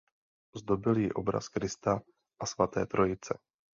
[0.59, 2.01] Zdobil ji obraz Krista
[2.41, 3.37] a svaté Trojice.